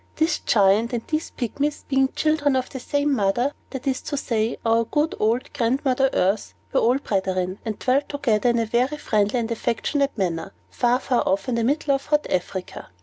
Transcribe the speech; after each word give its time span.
This 0.15 0.39
Giant 0.39 0.93
and 0.93 1.05
these 1.05 1.29
Pygmies 1.37 1.83
being 1.87 2.09
children 2.15 2.55
of 2.55 2.71
the 2.71 2.79
same 2.79 3.13
mother 3.13 3.53
(that 3.69 3.85
is 3.85 4.01
to 4.01 4.17
say, 4.17 4.57
our 4.65 4.83
good 4.85 5.13
old 5.19 5.53
Grandmother 5.53 6.09
Earth), 6.11 6.55
were 6.73 6.79
all 6.79 6.97
brethren, 6.97 7.59
and 7.65 7.77
dwelt 7.77 8.09
together 8.09 8.49
in 8.49 8.57
a 8.57 8.65
very 8.65 8.97
friendly 8.97 9.37
and 9.39 9.51
affectionate 9.51 10.17
manner, 10.17 10.53
far, 10.71 10.97
far 10.99 11.21
off, 11.29 11.47
in 11.47 11.53
the 11.53 11.63
middle 11.63 11.93
of 11.93 12.07
hot 12.07 12.25
Africa. 12.31 12.87